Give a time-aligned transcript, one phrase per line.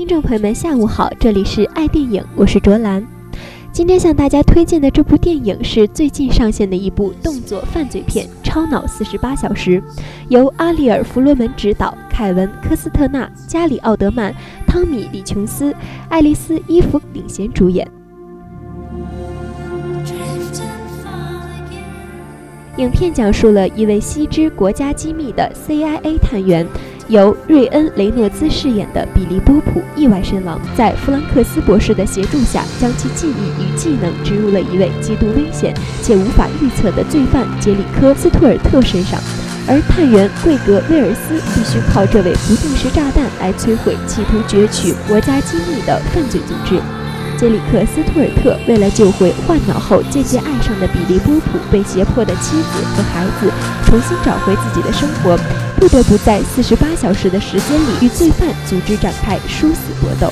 [0.00, 3.06] 听众朋友们，下午好，这里是爱电影，我是卓兰。
[3.70, 9.72] 今天向大家推荐的这部电影是最近上线的一部动作犯罪片《超脑四十八小时》，
[10.30, 14.34] 由阿里尔·弗罗门执导，凯文·科斯特纳、加里·奥德曼、
[14.66, 15.76] 汤米·李琼斯、
[16.08, 17.86] 爱丽丝·伊芙领衔主演。
[22.78, 26.66] 影片讲述了一位悉知国家机密的 CIA 探员。
[27.10, 39.18] 由瑞恩·雷诺兹饰演的比利·波普意外身亡，在弗兰克斯博士的协助下，将其记忆与技能植入了一位极度危险且无法预测的罪犯杰里科·斯图尔特身上，
[39.66, 46.80] 而探员桂格·威尔斯必须靠这位不定时炸弹来摧毁企图攫取国家机密的犯罪组织。
[47.36, 53.50] 杰里克·斯图尔特为了救回换脑后渐渐爱上的比利·波普被胁迫的妻子和孩子，
[53.84, 55.36] 重新找回自己的生活，
[55.80, 60.30] 不得不在四十八小时的时间里与罪犯组织展开殊死搏斗。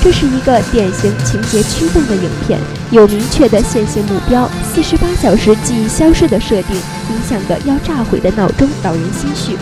[0.00, 2.60] 这是一个典型情节驱动的影片，
[2.92, 4.48] 有明确的线性目标。
[4.72, 9.56] 四十八小时记忆消失的设定，影响的要炸毁的闹钟扰人心绪。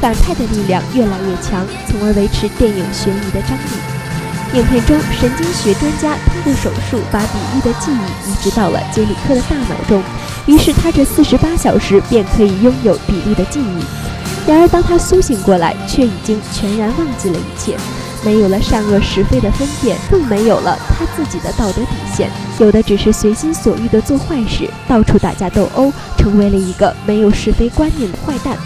[0.00, 4.58] 反派的力量越来越强，从而维持电影悬疑的张力。
[4.58, 10.02] 影片中，神经学专家通过手术把比利的记忆移植到了杰里克的大脑中，
[10.46, 13.84] 于是他这四十八小时便可以拥有比利的记忆。
[14.50, 17.76] 然而，当他苏醒过来，却已经全然忘记了一切。
[18.24, 22.28] 没有了善恶是非的分辨，更没有了他自己的道德底线，
[22.58, 28.56] 有的只是随心所欲的做坏事，到处打架斗殴，成为了一个没有是非观念的坏蛋。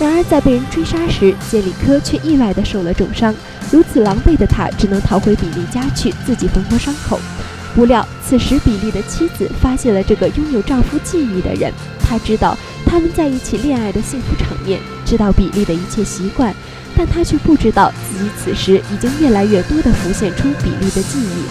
[0.00, 3.34] 然而在被人追杀时，杰里科却意外的受了重伤，
[3.70, 7.20] 如此狼狈的他只能逃回比利家去自己缝合伤口。
[7.74, 11.70] 不料此时比利的妻子发现了这个拥有丈夫记忆的人，
[12.02, 12.56] 她知道
[12.86, 16.54] 他们在一起恋爱的幸福场面，知道比利的一切习惯。
[16.96, 21.44] 但他却不知道，自己此时已经越来越多地浮现出比利的记忆。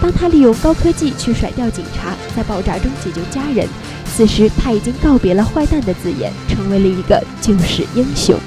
[0.00, 3.66] 当他利用高科技去甩掉警察，在爆炸中解救家人，
[4.16, 8.38] 此时他已经告别了坏蛋的字眼，成为了一个救世英雄。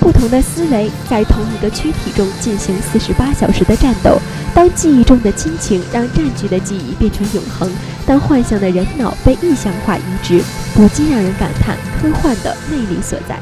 [0.00, 4.18] 不同的思维在同一个躯体中进行四十八小时的战斗。
[4.54, 7.70] 当记忆中的亲情让占据的记忆变成永恒，
[8.06, 10.42] 当幻想的人脑被意象化移植，
[10.74, 13.38] 不禁让人感叹科幻的魅力所在。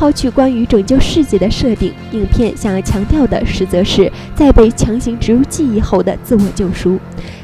[0.00, 6.98] 抛去关于拯救世界的设定，影片想要强调的实则是在被强行植入记忆后的自我救赎。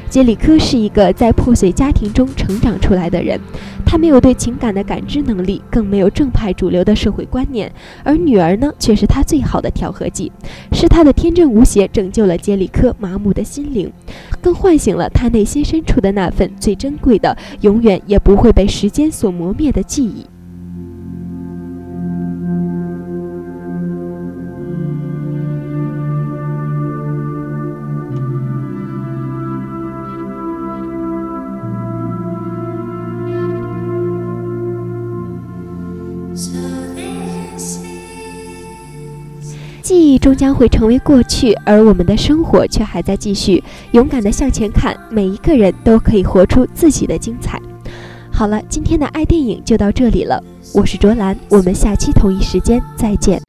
[0.09, 3.39] 杰里科是一个在破碎家庭中成长出来的人，
[3.85, 7.71] 他没有对情感的感知能力，更没有正派主流的社会观念，
[8.03, 10.31] 而女儿呢，却是他最好的调和剂，
[10.71, 13.93] 是他的天真无邪拯救了杰里科麻木的心灵，
[14.41, 20.25] 更唤醒了他内心深处的那份最珍贵的、永远也不会被时间所磨灭的记忆。
[39.87, 43.63] 记忆终将会成为过去，而我们的生活却还在继续。
[43.91, 47.57] 勇敢地向前看，每一个人都可以活出自己的精彩。
[48.29, 53.41] 好了，今天的爱电影就到这里了，我是卓兰，我们下期同一时间再见。